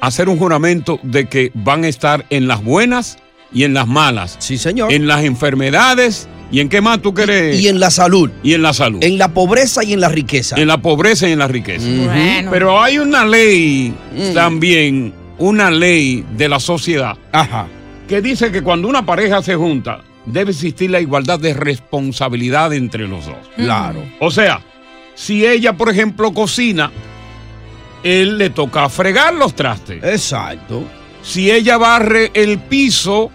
[0.00, 3.18] hacer un juramento de que van a estar en las buenas
[3.52, 4.36] y en las malas.
[4.38, 4.92] Sí, señor.
[4.92, 7.60] En las enfermedades y en qué más tú querés.
[7.60, 8.30] Y en la salud.
[8.42, 9.02] Y en la salud.
[9.02, 10.56] En la pobreza y en la riqueza.
[10.56, 11.86] En la pobreza y en la riqueza.
[11.86, 12.50] Bueno.
[12.50, 14.34] Pero hay una ley Mm.
[14.34, 17.66] también, una ley de la sociedad Ajá.
[18.08, 23.06] que dice que cuando una pareja se junta, debe existir la igualdad de responsabilidad entre
[23.08, 23.36] los dos.
[23.56, 24.02] Claro.
[24.20, 24.60] O sea,
[25.14, 26.90] si ella, por ejemplo, cocina,
[28.02, 30.02] él le toca fregar los trastes.
[30.02, 30.84] Exacto.
[31.22, 33.30] Si ella barre el piso,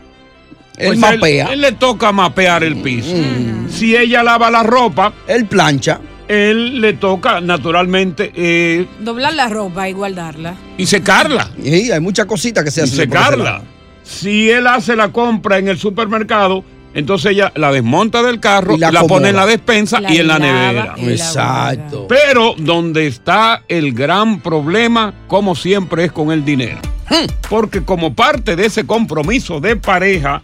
[0.78, 1.48] Él pues mapea.
[1.54, 3.16] Él, le toca mapear el piso.
[3.16, 3.70] Mm.
[3.70, 6.00] Si ella lava la ropa, Él plancha.
[6.28, 10.56] él le toca naturalmente eh, Doblar la ropa y guardarla.
[10.78, 11.52] y secarla.
[11.64, 12.94] Y hay muchas cositas que se Y hacen.
[12.94, 13.62] ese secarla.
[14.04, 16.64] Si él hace la compra en el supermercado,
[16.96, 20.20] entonces ella la desmonta del carro, Y la la, pone en la despensa La y
[20.20, 20.96] en la nevera.
[20.98, 22.06] Exacto.
[22.08, 26.80] Pero donde está el gran problema, como siempre, es con el dinero.
[27.10, 27.28] Hmm.
[27.50, 30.42] Porque como parte de ese compromiso de pareja,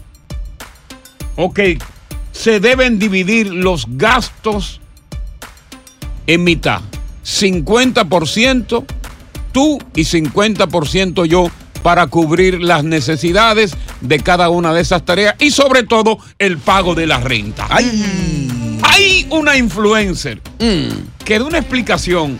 [1.38, 1.60] ok,
[2.34, 4.82] se deben dividir los gastos
[6.28, 6.82] en mitad.
[7.24, 8.86] 50%
[9.54, 11.50] tú y 50% yo
[11.84, 16.96] para cubrir las necesidades de cada una de esas tareas y sobre todo el pago
[16.96, 17.68] de la renta.
[17.69, 18.80] Ay.
[18.84, 21.24] Hay una influencer Mm.
[21.25, 22.38] que da una explicación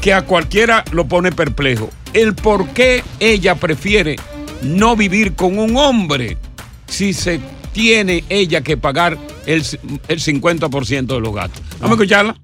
[0.00, 1.90] que a cualquiera lo pone perplejo.
[2.12, 4.16] El por qué ella prefiere
[4.62, 6.36] no vivir con un hombre
[6.88, 7.40] si se
[7.72, 9.64] tiene ella que pagar el,
[10.08, 11.62] el 50% de los gastos.
[11.80, 12.36] Vamos a escucharla.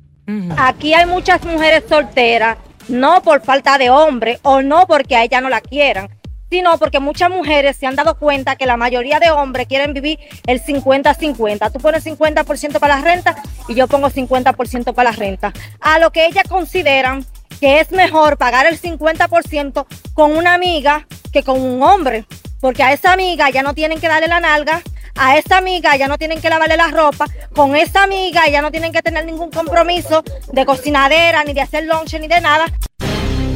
[0.59, 2.59] Aquí hay muchas mujeres solteras,
[2.89, 6.09] no por falta de hombre o no porque a ella no la quieran,
[6.51, 10.19] sino porque muchas mujeres se han dado cuenta que la mayoría de hombres quieren vivir
[10.47, 11.73] el 50-50.
[11.73, 13.37] Tú pones 50% para la renta
[13.69, 15.53] y yo pongo 50% para la renta.
[15.81, 17.25] A lo que ellas consideran
[17.59, 22.27] que es mejor pagar el 50% con una amiga que con un hombre,
[22.61, 24.83] porque a esa amiga ya no tienen que darle la nalga,
[25.15, 28.71] a esa amiga ya no tienen que lavarle la ropa, con esa amiga ya no
[28.71, 32.67] tienen que tener ningún compromiso de cocinadera, ni de hacer lunch, ni de nada.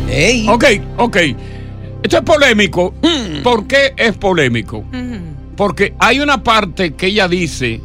[0.08, 0.48] Ey.
[0.48, 0.64] Ok,
[0.98, 1.16] ok.
[2.02, 2.94] Esto es polémico.
[3.42, 4.84] ¿Por qué es polémico?
[5.56, 7.80] Porque hay una parte que ella dice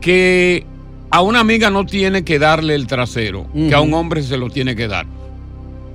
[0.00, 0.64] que
[1.10, 4.50] a una amiga no tiene que darle el trasero, que a un hombre se lo
[4.50, 5.06] tiene que dar.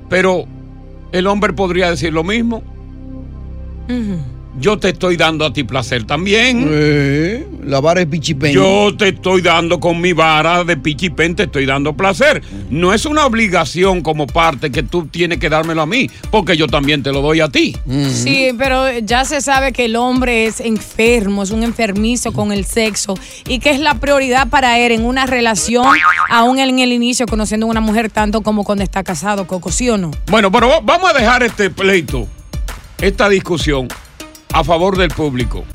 [0.10, 0.46] Pero
[1.12, 2.64] el hombre podría decir lo mismo.
[4.58, 6.68] Yo te estoy dando a ti placer también.
[6.72, 8.54] Eh, la vara es pichipen.
[8.54, 12.42] Yo te estoy dando con mi vara de pichipen, te estoy dando placer.
[12.70, 16.68] No es una obligación como parte que tú tienes que dármelo a mí, porque yo
[16.68, 17.76] también te lo doy a ti.
[18.14, 22.64] Sí, pero ya se sabe que el hombre es enfermo, es un enfermizo con el
[22.66, 23.16] sexo
[23.48, 25.86] y que es la prioridad para él en una relación,
[26.30, 29.90] aún en el inicio, conociendo a una mujer tanto como cuando está casado, Coco, ¿sí
[29.90, 30.12] o no?
[30.28, 32.28] Bueno, pero va- vamos a dejar este pleito,
[33.02, 33.88] esta discusión
[34.54, 35.66] a favor del público.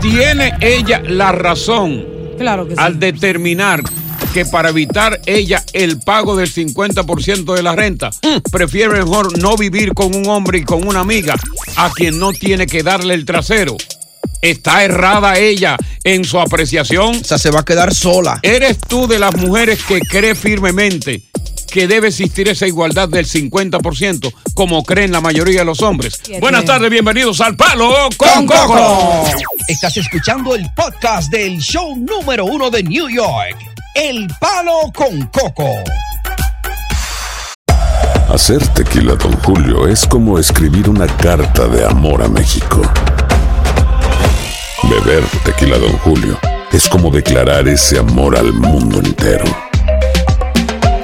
[0.00, 2.04] ¿Tiene ella la razón
[2.38, 2.80] Claro que sí.
[2.80, 3.82] al determinar
[4.32, 8.10] que para evitar ella el pago del 50% de la renta,
[8.52, 11.34] prefiere mejor no vivir con un hombre y con una amiga
[11.76, 13.76] a quien no tiene que darle el trasero?
[14.42, 17.16] ¿Está errada ella en su apreciación?
[17.16, 18.38] O sea, se va a quedar sola.
[18.42, 21.22] ¿Eres tú de las mujeres que cree firmemente
[21.70, 26.20] que debe existir esa igualdad del 50%, como creen la mayoría de los hombres.
[26.40, 29.24] Buenas tardes, bienvenidos al Palo con Coco.
[29.68, 33.56] Estás escuchando el podcast del show número uno de New York,
[33.94, 35.68] El Palo con Coco.
[38.28, 42.82] Hacer tequila, Don Julio, es como escribir una carta de amor a México.
[44.84, 46.38] Beber tequila, Don Julio,
[46.72, 49.69] es como declarar ese amor al mundo entero.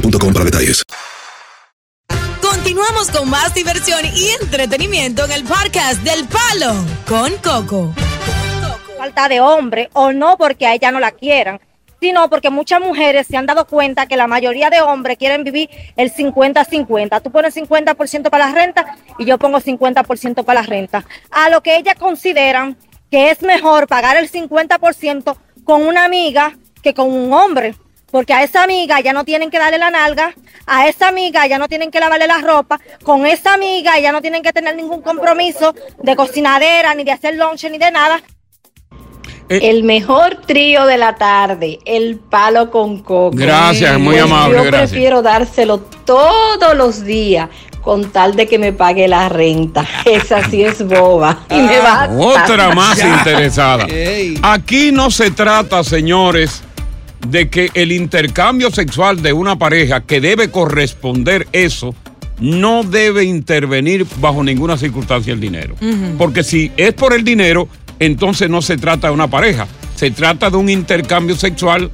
[0.00, 0.84] boostmobile.com para detalles.
[2.40, 6.74] Continuamos con más diversión y entretenimiento en el podcast del Palo
[7.08, 7.94] con Coco.
[8.98, 11.60] Falta de hombre o no porque a ella no la quieran,
[12.00, 15.70] sino porque muchas mujeres se han dado cuenta que la mayoría de hombres quieren vivir
[15.96, 17.22] el 50-50.
[17.22, 21.04] Tú pones 50% para la renta y yo pongo 50% para la renta.
[21.30, 22.76] A lo que ellas consideran
[23.10, 27.74] que es mejor pagar el 50% con una amiga que con un hombre.
[28.10, 30.34] Porque a esa amiga ya no tienen que darle la nalga,
[30.66, 34.22] a esa amiga ya no tienen que lavarle la ropa, con esa amiga ya no
[34.22, 38.22] tienen que tener ningún compromiso de cocinadera, ni de hacer lunch, ni de nada.
[39.48, 43.30] El mejor trío de la tarde, el palo con coco.
[43.36, 44.90] Gracias, muy Pues amable, Yo gracias.
[44.90, 47.48] prefiero dárselo todos los días
[47.80, 49.86] con tal de que me pague la renta.
[50.04, 51.44] Esa sí es boba.
[51.50, 52.16] Y me basta.
[52.16, 53.86] Otra más interesada.
[54.42, 56.64] Aquí no se trata, señores,
[57.30, 61.94] de que el intercambio sexual de una pareja que debe corresponder eso
[62.38, 65.74] no debe intervenir bajo ninguna circunstancia el dinero.
[66.18, 67.68] Porque si es por el dinero,
[67.98, 69.66] entonces no se trata de una pareja.
[69.94, 71.90] Se trata de un intercambio sexual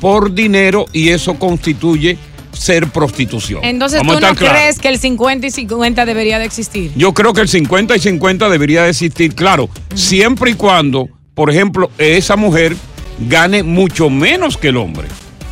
[0.00, 2.18] por dinero y eso constituye
[2.52, 3.64] ser prostitución.
[3.64, 6.92] Entonces, Vamos ¿tú no crees que el 50 y 50 debería de existir?
[6.94, 11.50] Yo creo que el 50 y 50 debería de existir, claro, siempre y cuando, por
[11.50, 12.76] ejemplo, esa mujer
[13.18, 15.08] gane mucho menos que el hombre.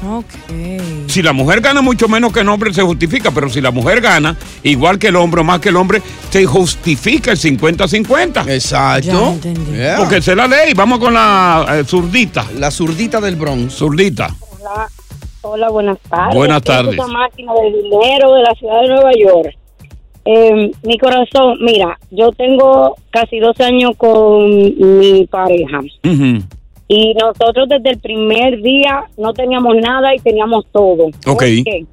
[0.09, 0.27] Ok.
[1.07, 4.01] Si la mujer gana mucho menos que el hombre, se justifica, pero si la mujer
[4.01, 8.49] gana igual que el hombre o más que el hombre, se justifica el 50-50.
[8.49, 9.39] Exacto.
[9.73, 9.99] Yeah.
[9.99, 10.75] Porque esa es la ley.
[10.75, 12.47] Vamos con la eh, zurdita.
[12.59, 13.75] La zurdita del Bronx.
[13.75, 14.35] Zurdita.
[14.61, 14.89] Hola,
[15.43, 16.35] hola, buenas tardes.
[16.35, 16.95] Buenas Esta es tardes.
[16.95, 19.57] Esa máquina de dinero de la ciudad de Nueva York.
[20.25, 24.49] Eh, mi corazón, mira, yo tengo casi dos años con
[24.99, 26.45] mi pareja Ujú.
[26.89, 31.07] Y nosotros desde el primer día no teníamos nada y teníamos todo.
[31.07, 31.13] Ok.
[31.25, 31.87] ¿Por qué?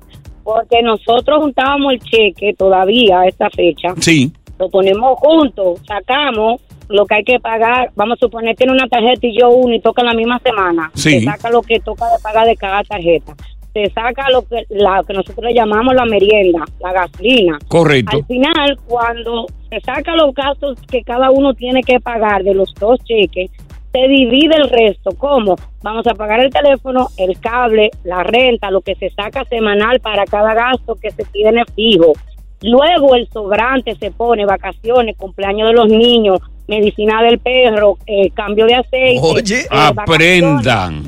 [0.43, 4.31] Porque nosotros juntábamos el cheque todavía a esta fecha, Sí.
[4.57, 9.27] lo ponemos juntos, sacamos lo que hay que pagar, vamos a suponer tiene una tarjeta
[9.27, 11.19] y yo una y toca la misma semana, Sí.
[11.19, 13.35] se saca lo que toca de pagar de cada tarjeta,
[13.73, 17.59] se saca lo que, la, que nosotros le llamamos la merienda, la gasolina.
[17.67, 18.17] Correcto.
[18.17, 22.73] Al final, cuando se saca los gastos que cada uno tiene que pagar de los
[22.73, 23.51] dos cheques,
[23.91, 25.11] se divide el resto.
[25.17, 25.55] ¿Cómo?
[25.81, 30.25] Vamos a pagar el teléfono, el cable, la renta, lo que se saca semanal para
[30.25, 32.13] cada gasto que se tiene fijo.
[32.61, 38.65] Luego el sobrante se pone vacaciones, cumpleaños de los niños, medicina del perro, eh, cambio
[38.65, 39.19] de aceite.
[39.21, 41.03] Oye, eh, aprendan.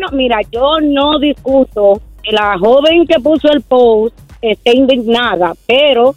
[0.00, 6.14] no- mira, yo no discuto que la joven que puso el post esté indignada, pero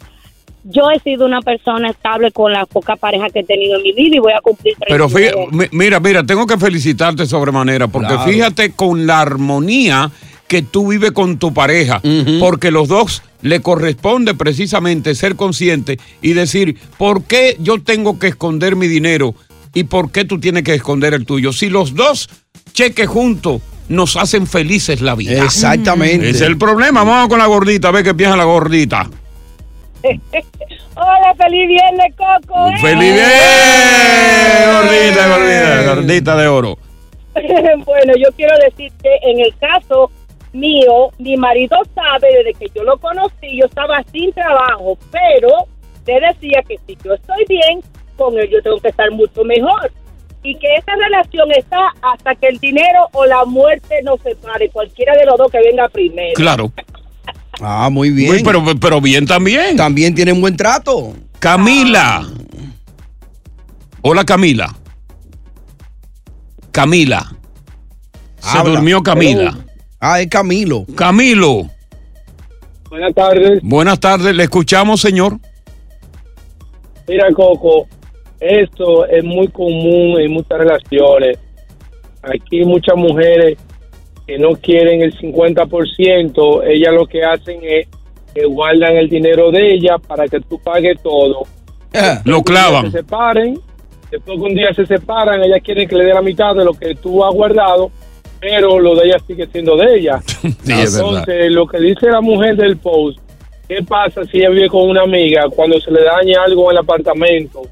[0.70, 3.92] yo he sido una persona estable con la poca pareja que he tenido en mi
[3.92, 7.88] vida y voy a cumplir Pero 39 fí- mi- mira, mira, tengo que felicitarte sobremanera,
[7.88, 8.30] porque Claro.
[8.30, 10.10] fíjate con la armonía
[10.46, 12.00] que tú vives con tu pareja,
[12.40, 18.28] porque los dos le corresponde precisamente ser consciente y decir, ¿por qué yo tengo que
[18.28, 19.34] esconder mi dinero
[19.74, 21.52] y por qué tú tienes que esconder el tuyo?
[21.52, 22.28] Si los dos
[22.72, 25.44] cheques juntos nos hacen felices la vida.
[25.44, 26.30] Exactamente.
[26.30, 27.04] Ese es el problema.
[27.04, 29.08] Vamos con la gordita, a ver qué piensa la gordita.
[30.96, 32.68] Hola, feliz viernes, Coco.
[32.68, 32.78] ¡Eh!
[32.80, 34.72] ¡Feliz bien!
[34.72, 36.78] Gordita, gordita, gordita de oro.
[37.84, 40.10] bueno, yo quiero decir que en el caso
[40.52, 45.48] mío, mi marido sabe desde que yo lo conocí, yo estaba sin trabajo, pero
[46.06, 47.80] le decía que si yo estoy bien,
[48.16, 49.92] con él yo tengo que estar mucho mejor.
[50.42, 55.14] Y que esa relación está hasta que el dinero o la muerte nos separe, cualquiera
[55.16, 56.34] de los dos que venga primero.
[56.34, 56.72] Claro.
[57.60, 58.32] Ah, muy bien.
[58.32, 59.76] Uy, pero, pero bien también.
[59.76, 61.14] También tienen buen trato.
[61.38, 62.26] Camila.
[64.02, 64.74] Hola, Camila.
[66.70, 67.32] Camila.
[68.38, 68.74] Se Habla.
[68.74, 69.56] durmió Camila.
[70.00, 70.86] Ah, es Camilo.
[70.94, 71.68] Camilo.
[72.88, 73.60] Buenas tardes.
[73.62, 74.34] Buenas tardes.
[74.34, 75.38] ¿Le escuchamos, señor?
[77.08, 77.86] Mira, Coco,
[78.40, 81.38] esto es muy común en muchas relaciones.
[82.22, 83.58] Aquí muchas mujeres
[84.28, 87.88] que no quieren el 50%, ellas lo que hacen es
[88.34, 91.44] que guardan el dinero de ella para que tú pagues todo.
[92.24, 92.92] Lo clavan.
[92.92, 93.58] Se separen,
[94.10, 96.74] después que un día se separan, ellas quieren que le dé la mitad de lo
[96.74, 97.90] que tú has guardado,
[98.38, 100.20] pero lo de ella sigue siendo de ella.
[100.62, 100.72] Sí.
[100.72, 103.18] Entonces, lo que dice la mujer del post,
[103.66, 106.82] ¿qué pasa si ella vive con una amiga cuando se le daña algo en el
[106.82, 107.62] apartamento,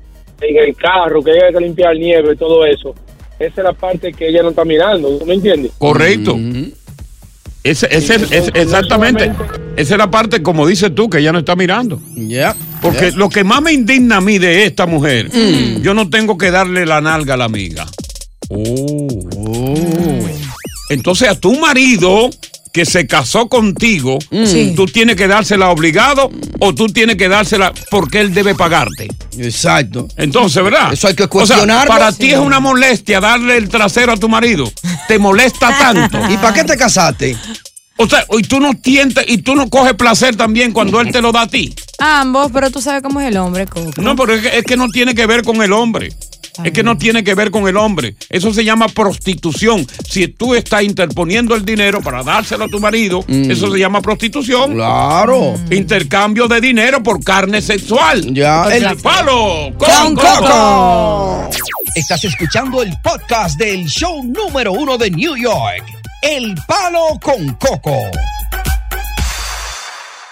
[0.41, 2.95] en el carro, que haya que limpiar nieve y todo eso?
[3.39, 5.73] Esa es la parte que ella no está mirando, ¿tú me entiendes?
[5.79, 6.39] Correcto.
[7.63, 9.33] Ese, ese, ese- exactamente.
[9.77, 12.01] Esa es la parte, como dices tú, que ella no está mirando.
[12.15, 12.55] Ya.
[12.81, 15.31] Porque lo que más me indigna a mí de esta mujer,
[15.83, 17.87] yo no tengo que darle la nalga a la amiga.
[18.49, 19.09] Oh.
[20.91, 22.31] Entonces a tu marido
[22.77, 24.75] que se casó contigo, Sí.
[24.77, 26.31] tú tienes que dársela obligado
[26.61, 29.09] o tú tienes que dársela porque él debe pagarte.
[29.39, 30.07] Exacto.
[30.19, 30.93] Entonces, ¿verdad?
[30.93, 31.89] Eso hay que O sea, cuestionarlo.
[31.89, 32.19] para Sí.
[32.19, 34.71] ti es una molestia darle el trasero a tu marido.
[35.09, 36.19] Te molesta tanto.
[36.31, 37.35] ¿Y para qué te casaste?
[37.97, 41.23] O sea, y tú no tientes y tú no coges placer también cuando él te
[41.23, 41.75] lo da a ti.
[41.99, 44.03] Ambos, pero tú sabes cómo es el hombre, Coco.
[44.03, 46.13] No, pero es que, es que no tiene que ver con el hombre.
[46.65, 48.17] Es que no tiene que ver con el hombre.
[48.31, 49.87] Eso se llama prostitución.
[50.09, 54.75] Si tú estás interponiendo el dinero para dárselo a tu marido, eso se llama prostitución.
[54.75, 55.55] Claro.
[55.71, 58.33] Intercambio de dinero por carne sexual.
[58.35, 58.65] Ya.
[58.75, 61.49] El, El- palo Con Coco.
[61.95, 65.83] Estás escuchando el podcast del show número uno de New York.
[66.23, 67.97] El Palo con Coco.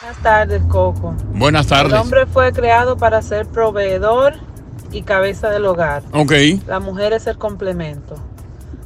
[0.00, 1.14] Buenas tardes, Coco.
[1.34, 1.92] Buenas tardes.
[1.92, 4.34] El hombre fue creado para ser proveedor
[4.94, 6.02] y cabeza del hogar.
[6.12, 6.32] Ok.
[6.66, 8.14] La mujer es el complemento.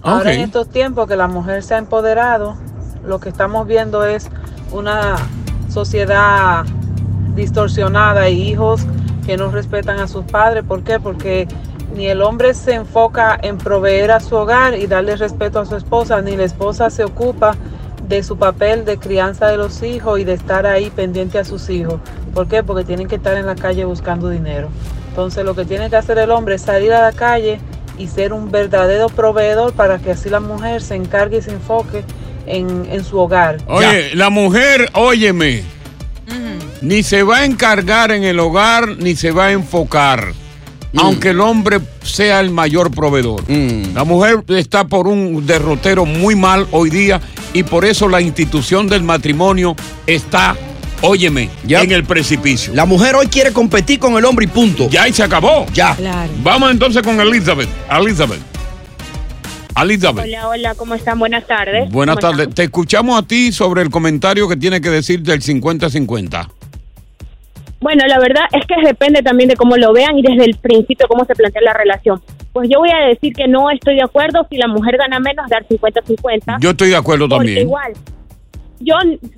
[0.03, 2.57] Ah, Ahora en estos tiempos que la mujer se ha empoderado,
[3.05, 4.29] lo que estamos viendo es
[4.73, 5.17] una
[5.69, 6.65] sociedad
[7.35, 8.83] distorsionada y hijos
[9.27, 10.65] que no respetan a sus padres.
[10.67, 10.99] ¿Por qué?
[10.99, 11.47] Porque
[11.95, 15.77] ni el hombre se enfoca en proveer a su hogar y darle respeto a su
[15.77, 17.55] esposa, ni la esposa se ocupa
[18.09, 21.69] de su papel de crianza de los hijos y de estar ahí pendiente a sus
[21.69, 22.01] hijos.
[22.33, 22.63] ¿Por qué?
[22.63, 24.69] Porque tienen que estar en la calle buscando dinero.
[25.19, 27.59] Entonces lo que tiene que hacer el hombre es salir a la calle
[27.99, 32.05] y ser un verdadero proveedor para que así la mujer se encargue y se enfoque
[32.47, 33.59] en, en su hogar.
[33.67, 35.65] Oye, la mujer, óyeme,
[36.83, 40.35] ni se va a encargar en el hogar, ni se va a enfocar.
[40.97, 43.43] Aunque el hombre sea el mayor proveedor.
[43.95, 47.21] La mujer está por un derrotero muy mal hoy día
[47.53, 49.75] y por eso la institución del matrimonio
[50.07, 50.57] está,
[51.03, 52.75] óyeme, en el precipicio.
[52.75, 54.89] La mujer hoy quiere competir con el hombre y punto.
[54.89, 55.67] Ya y se acabó.
[55.73, 55.97] Ya.
[56.43, 57.69] Vamos entonces con Elizabeth.
[57.91, 58.41] Elizabeth.
[59.81, 60.25] Elizabeth.
[60.25, 61.19] Hola, hola, ¿cómo están?
[61.19, 61.91] Buenas tardes.
[61.91, 62.55] Buenas ¿Cómo tardes.
[62.55, 66.25] Te escuchamos a ti sobre el comentario que tiene que decir del 50-50.
[66.25, 66.47] están?
[67.81, 71.07] Bueno, la verdad es que depende también de cómo lo vean y desde el principio
[71.09, 72.21] cómo se plantea la relación.
[72.53, 75.49] Pues yo voy a decir que no estoy de acuerdo si la mujer gana menos
[75.49, 76.57] dar 50-50.
[76.61, 77.59] Yo estoy de acuerdo también.
[77.59, 77.93] igual,
[78.81, 78.95] yo,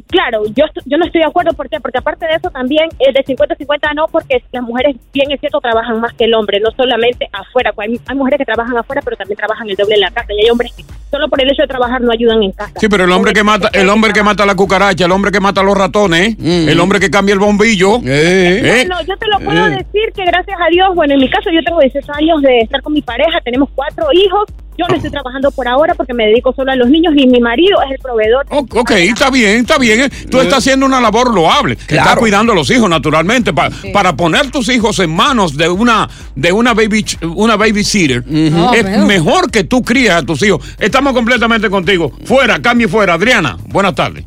[0.09, 1.80] claro, yo, yo no estoy de acuerdo, ¿por qué?
[1.80, 5.61] Porque aparte de eso también, eh, de 50-50 no, porque las mujeres, bien es cierto,
[5.61, 9.02] trabajan más que el hombre, no solamente afuera, pues hay, hay mujeres que trabajan afuera,
[9.04, 11.50] pero también trabajan el doble en la casa, y hay hombres que solo por el
[11.50, 12.73] hecho de trabajar no ayudan en casa.
[12.76, 15.40] Sí, pero el hombre que mata, el hombre que mata la cucaracha, el hombre que
[15.40, 17.99] mata los ratones, el hombre que cambia el bombillo.
[18.04, 18.85] ¿eh?
[18.87, 21.62] Bueno, yo te lo puedo decir que gracias a Dios, bueno, en mi caso yo
[21.64, 24.49] tengo 18 años de estar con mi pareja, tenemos cuatro hijos,
[24.80, 27.38] yo no estoy trabajando por ahora porque me dedico solo a los niños y mi
[27.40, 28.46] marido es el proveedor.
[28.50, 30.00] Ok, está bien, está bien.
[30.00, 30.10] eh.
[30.30, 31.75] Tú estás haciendo una labor loable.
[31.75, 36.08] Estás cuidando a los hijos, naturalmente, pa- para poner tus hijos en manos de una
[36.34, 37.04] de una baby
[37.37, 38.25] una babysitter.
[38.26, 39.06] Oh, es veo.
[39.06, 40.64] mejor que tú crías a tus hijos.
[40.78, 42.10] Estamos completamente contigo.
[42.25, 43.14] Fuera, cambie fuera.
[43.14, 44.25] Adriana, buenas tardes.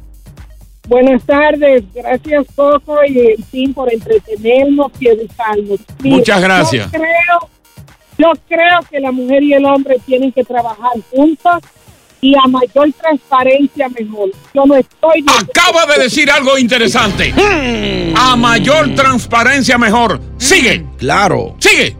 [0.85, 5.79] Buenas tardes, gracias Coco y el team por entretenernos y educarnos.
[6.03, 6.91] Muchas gracias.
[6.91, 7.49] Yo creo,
[8.17, 11.55] yo creo que la mujer y el hombre tienen que trabajar juntos
[12.21, 14.29] y a mayor transparencia mejor.
[14.53, 15.21] Yo no estoy...
[15.21, 17.33] de- Acaba de decir algo interesante.
[18.15, 20.19] A mayor transparencia mejor.
[20.37, 20.85] Sigue.
[20.97, 21.55] Claro.
[21.59, 21.97] Sigue.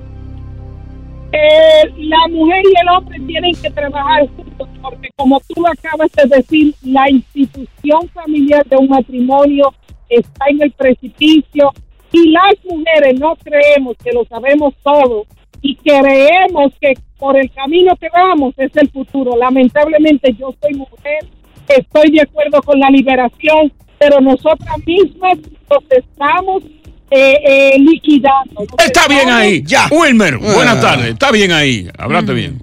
[1.35, 6.11] Eh, la mujer y el hombre tienen que trabajar juntos porque como tú lo acabas
[6.11, 9.73] de decir, la institución familiar de un matrimonio
[10.09, 11.71] está en el precipicio
[12.11, 15.25] y las mujeres no creemos que lo sabemos todo
[15.63, 19.35] y creemos que por el camino que vamos es el futuro.
[19.37, 21.25] Lamentablemente yo soy mujer,
[21.67, 25.37] estoy de acuerdo con la liberación, pero nosotras mismas
[25.69, 26.63] nos estamos
[27.09, 28.53] eh, eh, liquidando.
[28.59, 29.63] Nos Está bien ahí.
[29.65, 29.87] Ya.
[29.89, 31.13] Wilmer, buenas tardes.
[31.13, 31.87] Está bien ahí.
[31.97, 32.61] Hablaste bien.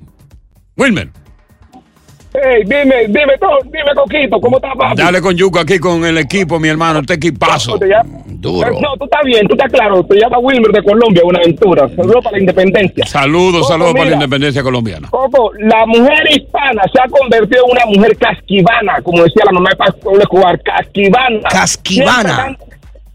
[0.77, 1.09] Wilmer,
[2.33, 5.03] Hey, dime, dime, todo, dime, Coquito, ¿cómo estás, papi?
[5.03, 7.01] dale con Yuca aquí con el equipo, mi hermano.
[7.01, 7.77] Este equipazo.
[8.27, 8.71] Duro.
[8.81, 10.03] No, tú estás bien, tú estás claro.
[10.05, 11.89] Te llama Wilmer de Colombia, una aventura.
[11.89, 13.05] Saludos para la independencia.
[13.07, 15.09] Saludos, saludos para la independencia colombiana.
[15.11, 19.71] Coco, la mujer hispana se ha convertido en una mujer casquivana, como decía la mamá
[19.71, 21.49] de Pastor Escobar, casquivana.
[21.51, 22.57] Casquivana.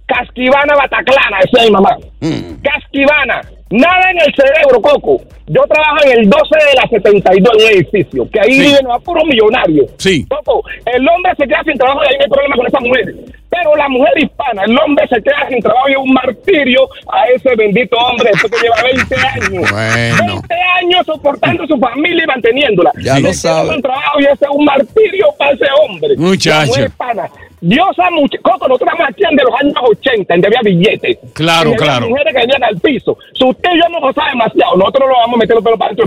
[0.05, 1.97] Casquivana bataclana, decía mi mamá.
[2.19, 2.61] Mm.
[2.61, 3.41] Casquivana.
[3.71, 5.21] Nada en el cerebro, Coco.
[5.47, 8.59] Yo trabajo en el 12 de la 72 en un edificio, que ahí Sí.
[8.61, 9.91] viven los puros millonarios.
[9.97, 10.25] Sí.
[10.29, 13.15] Coco, el hombre se queda sin trabajo y ahí no hay problema con esa mujer.
[13.49, 17.25] Pero la mujer hispana, el hombre se queda sin trabajo y es un martirio a
[17.27, 19.71] ese bendito hombre, ese que lleva 20 años.
[19.71, 20.25] Bueno.
[20.41, 22.91] 20 años soportando su familia y manteniéndola.
[23.01, 23.81] Ya Se lo sabe.
[23.81, 26.09] trabajo y ese es un martirio para ese hombre.
[26.17, 26.59] Muchacho.
[26.59, 27.29] La mujer hispana.
[27.67, 28.37] Dios a mucho.
[28.43, 31.17] Coco, nosotros estamos aquí en de los años 80, en que había billetes.
[31.33, 32.09] Claro, había claro.
[32.09, 33.17] mujeres que venían al piso.
[33.37, 35.79] Si usted y yo hemos gozado demasiado, nosotros no lo vamos a meter los pelos
[35.79, 36.05] para dentro.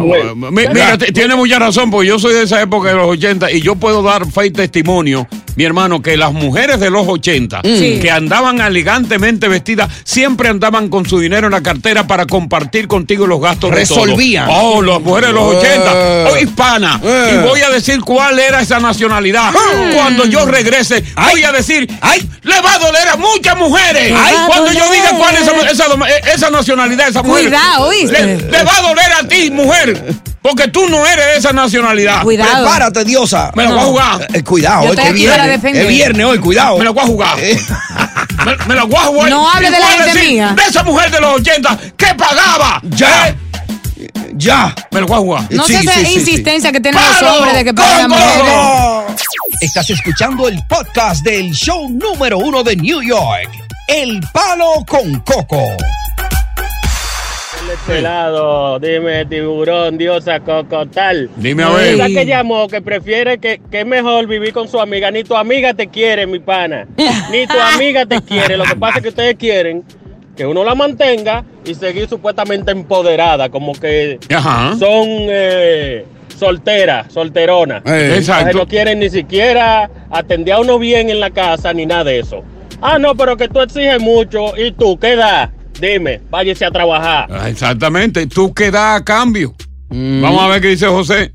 [0.51, 3.61] Mi- Mira, tiene mucha razón, porque yo soy de esa época de los 80 y
[3.61, 7.99] yo puedo dar fe y testimonio, mi hermano, que las mujeres de los 80 Sí.
[8.01, 13.27] que andaban elegantemente vestidas siempre andaban con su dinero en la cartera para compartir contigo
[13.27, 14.05] los gastos de todo.
[14.05, 14.49] Resolvían.
[14.49, 15.59] Oh, las mujeres de los Eh.
[15.59, 17.01] 80, oh, hispana.
[17.03, 17.33] Eh.
[17.35, 19.51] Y voy a decir cuál era esa nacionalidad.
[19.95, 21.89] Cuando yo regrese, voy a decir,
[22.43, 24.15] le va a doler a muchas mujeres.
[24.17, 24.35] Ay.
[24.47, 25.85] Cuando yo diga cuál es esa, esa,
[26.35, 27.45] esa nacionalidad, esa mujer.
[27.45, 28.25] Cuidado, ¿oíste?
[28.25, 30.15] Le, le va a doler a ti, mujer.
[30.41, 32.23] Porque tú no eres de esa nacionalidad.
[32.23, 32.63] Cuidado.
[32.65, 33.51] Prepárate, diosa.
[33.55, 34.29] Me la voy a jugar.
[34.33, 35.65] Eh, cuidado, Yo hoy que viernes.
[35.65, 36.79] Es viernes hoy, cuidado.
[36.79, 37.39] Me la voy a jugar.
[37.41, 37.61] Eh.
[38.47, 39.31] Me, me la voy a jugar.
[39.31, 40.55] No hable Y de la a gente decir mía.
[40.57, 42.81] De esa mujer de los 80 que pagaba.
[42.91, 43.29] Ya.
[43.29, 43.37] ¿Eh?
[44.35, 44.75] Ya.
[44.93, 45.45] Me la voy a jugar.
[45.51, 48.19] No Sí, sé esa sí, sí, insistencia que tienen los hombres de que pagan las
[48.19, 49.18] ¡Con mujeres.
[49.61, 53.51] Estás escuchando el podcast del show número uno de New York.
[53.87, 55.63] El palo con coco.
[57.73, 61.29] este lado, dime tiburón, diosa cocotal.
[61.37, 61.97] Dime a ver.
[62.07, 65.11] Que llamó, que prefiere que, que es mejor vivir con su amiga.
[65.11, 66.87] Ni tu amiga te quiere, mi pana.
[67.31, 68.57] Ni tu amiga te quiere.
[68.57, 69.85] Lo que pasa es que ustedes quieren
[70.37, 74.77] que uno la mantenga y seguir supuestamente empoderada, como que Ajá.
[74.79, 76.07] son eh,
[76.39, 77.83] solteras, solteronas.
[77.87, 78.59] Eh, exacto.
[78.59, 82.43] no quieren ni siquiera atender a uno bien en la casa ni nada de eso.
[82.81, 84.57] Ah, no, pero que tú exiges mucho.
[84.57, 85.51] ¿Y tú qué da?
[85.81, 87.27] Dime, váyase a trabajar.
[87.31, 88.27] Ah, Exactamente.
[88.27, 89.55] ¿Tú qué das a cambio?
[89.91, 91.33] Vamos a ver qué dice José.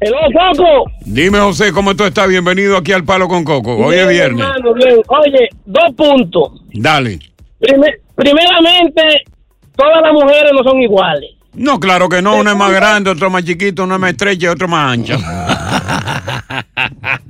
[0.00, 0.90] Hello, Coco.
[1.06, 2.28] Dime, José, ¿cómo tú estás?
[2.28, 3.76] Bienvenido aquí al Palo con Coco.
[3.76, 4.40] Hoy es viernes.
[4.46, 4.96] hermano, bien.
[5.08, 6.62] Oye, dos puntos.
[6.72, 7.18] Dale.
[7.58, 9.02] Prime- primeramente,
[9.76, 11.30] todas las mujeres no son iguales.
[11.58, 12.36] No, claro que no.
[12.36, 15.16] Uno es más grande, otro más chiquito, uno es más estrecha y otro más ancha.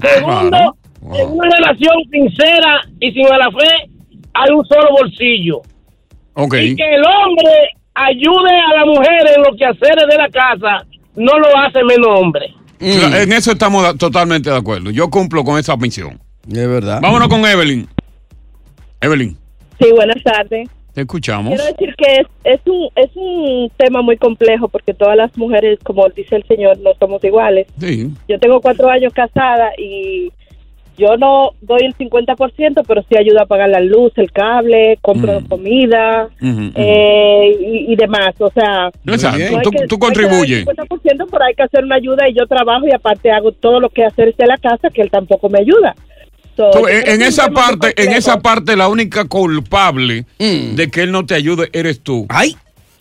[0.01, 3.91] Segundo, en una relación sincera y sin mala fe,
[4.35, 5.62] hay un solo bolsillo.
[6.35, 6.55] Ok.
[6.55, 7.51] Y que el hombre
[7.95, 10.85] ayude a la mujer en los quehaceres de la casa,
[11.17, 12.55] no lo hace menos hombre.
[12.79, 14.91] Cla- En eso estamos totalmente de acuerdo.
[14.91, 16.21] Yo cumplo con esa misión.
[16.49, 17.01] Es verdad.
[17.03, 17.88] Vámonos con Evelyn.
[19.01, 19.37] Evelyn,
[19.81, 20.69] Sí, buenas tardes.
[20.99, 21.55] Te escuchamos.
[21.55, 25.79] Quiero decir que es, es, un, es un tema muy complejo porque todas las mujeres,
[25.85, 27.69] como dice el señor, no somos iguales.
[27.79, 28.11] Sí.
[28.29, 30.33] Yo tengo cuatro años casada y
[30.97, 35.39] yo no doy el 50%, pero sí ayudo a pagar la luz, el cable, compro
[35.49, 38.35] comida Ujú, eh, y, y demás.
[38.41, 39.13] O sea, no
[39.63, 40.67] Tú- que- tú no contribuyes.
[40.67, 43.79] el 50%, pero hay que hacer una ayuda y yo trabajo y aparte hago todo
[43.79, 45.95] lo que hacer de la casa que él tampoco me ayuda.
[46.59, 51.25] So, Tú, en, esa parte, en esa parte, la única culpable de que él no
[51.25, 52.27] te ayude eres tú.
[52.29, 52.57] Ay.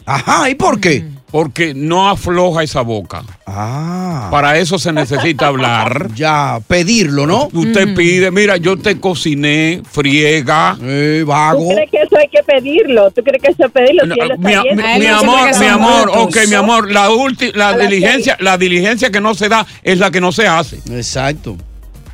[0.06, 1.04] Ajá, ¿y por qué?
[1.32, 3.24] Porque no afloja esa boca.
[3.48, 4.28] Ah.
[4.32, 6.10] Para eso se necesita hablar.
[6.16, 7.50] Ya, pedirlo, ¿no?
[7.52, 10.78] Usted pide, mira, yo te cociné, friega.
[10.82, 11.68] Eh, ¿Tú vago.
[11.74, 13.10] crees que eso hay que pedirlo?
[13.12, 14.04] ¿Tú crees que eso hay que pedirlo?
[14.14, 14.78] Si él Mi, está bien?
[14.78, 19.20] mi- mi amor, mi amor, ok, mi amor, la ulti- la diligencia, la diligencia que
[19.20, 20.78] no se da es la que no se hace.
[20.92, 21.58] Exacto.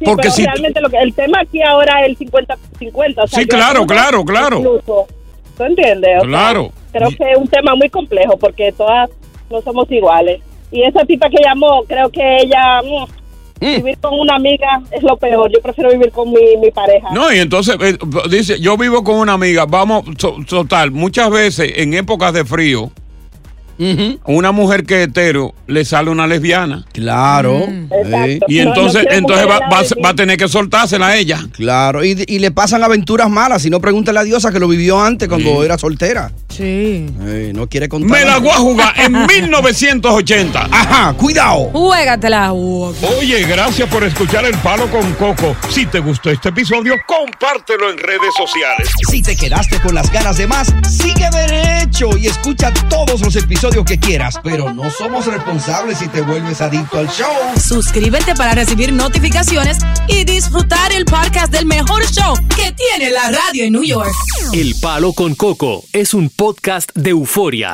[0.03, 3.23] Sí, Porque si realmente lo que, el tema aquí ahora es el 50-50.
[3.23, 4.57] o sea, Sí, claro, claro, claro.
[4.57, 5.07] incluso.
[5.57, 6.17] ¿Tú entiendes?
[6.17, 6.71] O sea, Claro.
[6.91, 9.09] creo que es un tema muy complejo porque todas
[9.49, 10.41] no somos iguales.
[10.71, 15.15] Y esa tipa que llamó, creo que ella, mm, vivir con una amiga es lo
[15.15, 15.51] peor.
[15.53, 17.09] Yo prefiero vivir con mi, mi pareja.
[17.13, 17.97] No, y entonces eh,
[18.29, 22.91] dice, yo vivo con una amiga, vamos, so- total, muchas veces en épocas de frío,
[24.25, 26.85] una mujer que es hetero le sale una lesbiana.
[26.93, 27.65] Claro.
[27.67, 28.39] Sí.
[28.47, 31.39] Y entonces, entonces va, va a- va a tener que soltársela a ella.
[31.53, 33.61] Claro, y, y le pasan aventuras malas.
[33.63, 36.31] Si no, pregúntale a Diosa que lo vivió antes cuando era soltera.
[36.55, 37.05] Sí.
[37.53, 38.11] no quiere contar.
[38.11, 40.67] Me la voy a jugar en 1980.
[40.71, 41.69] Ajá, cuidado.
[41.71, 42.53] Juégatela.
[42.53, 45.55] Oye, gracias por escuchar El Palo con Coco.
[45.69, 48.89] Si te gustó este episodio, compártelo en redes sociales.
[49.09, 53.83] Si te quedaste con las ganas de más, sigue derecho y escucha todos los episodios
[53.85, 54.39] que quieras.
[54.43, 57.31] Pero no somos responsables si te vuelves adicto al show.
[57.59, 63.63] Suscríbete para recibir notificaciones y disfrutar el podcast del mejor show que tiene la radio
[63.65, 64.11] en New York.
[64.53, 66.42] El Palo con Coco es un podcast
[66.93, 67.73] de euforia.